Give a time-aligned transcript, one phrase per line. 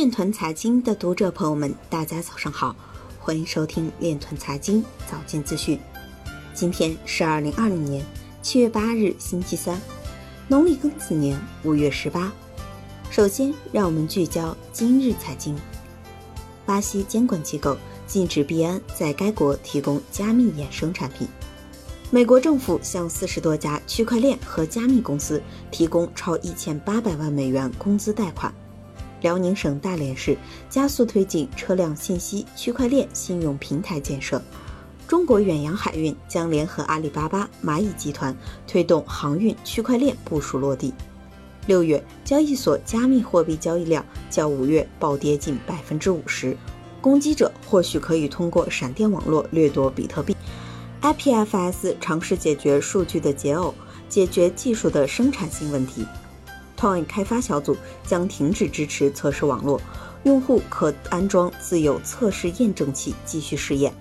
[0.00, 2.74] 链团财经的读者朋友们，大家早上好，
[3.18, 5.78] 欢迎收听链团财经早间资讯。
[6.54, 8.02] 今天是二零二零年
[8.40, 9.78] 七月八日，星期三，
[10.48, 12.32] 农历庚子年五月十八。
[13.10, 15.54] 首先，让我们聚焦今日财经。
[16.64, 17.76] 巴西监管机构
[18.06, 21.28] 禁止币安在该国提供加密衍生产品。
[22.10, 28.50] 美国政府向四十多家区块链和加密公司提供超一千八百万美元工资贷款。
[29.20, 30.36] 辽宁省大连市
[30.68, 34.40] 加速推进车辆信息区块链信用平台建设。
[35.06, 40.94] 中国远洋海运将联合阿里巴巴、蚂蚁集团推动航运区块链部署落地。
[41.66, 46.56] 六月，交易所加密货币交易量较五月暴跌近百分之五十，
[47.00, 50.36] 攻击者或许可以通过闪电网络掠夺比特币。
[51.02, 53.74] IPFS 尝试解决数据的解耦，
[54.08, 56.06] 解决技术的生产性问题。
[56.80, 57.76] Toin 开发小组
[58.06, 59.78] 将停止支持测试网络，
[60.22, 63.92] 用户可安装自有测试验证器继续试验。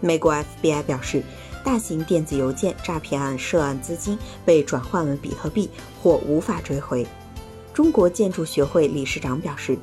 [0.00, 1.20] 美国 FBI 表示，
[1.64, 5.68] 大型电子邮件诈骗案涉案资金被转换为比特币
[6.00, 7.04] 或无法追回。
[7.74, 9.76] 中国建筑学会理事长表示，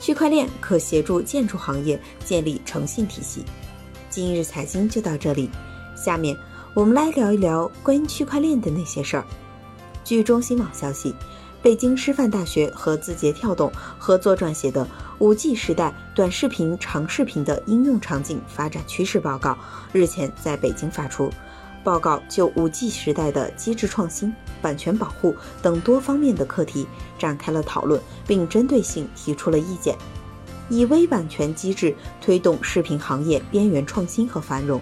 [0.00, 3.44] 区块链可协助建筑行业建立诚信体系。
[4.10, 5.48] 今日财经就到这里，
[5.96, 6.36] 下面
[6.74, 9.24] 我们来聊一聊关于区块链的那些事儿。
[10.04, 11.14] 据中新网消息，
[11.64, 14.86] 北京师范大学和字节跳动合作撰写的
[15.18, 19.52] 《5G 时代短视频长视频的应用场景发展趋势报告》
[19.90, 21.30] 日前在北京发出。
[21.82, 26.86] 报告就 5G 时代的机制创新、版权保护等多方面的课题
[27.18, 29.96] 展开了讨论，并针对性提出了意见。
[30.68, 34.78] 以微版权机制推动视频行业边缘创新和繁荣，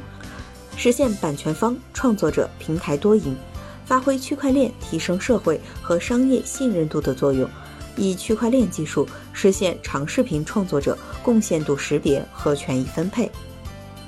[0.76, 3.36] 实现版权方、创作者、平台多赢，
[3.84, 7.48] 发挥区块链提升社会和商业信任度的作用，
[7.96, 13.30] 以区块链技术实现长视频创作者贡献度识别和权益分配。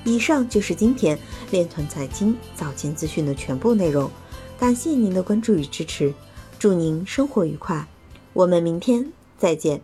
[0.03, 1.17] 以上就是今天
[1.51, 4.09] 链团财经早间资讯的全部内容，
[4.59, 6.13] 感谢您的关注与支持，
[6.59, 7.87] 祝您生活愉快，
[8.33, 9.81] 我们明天再见。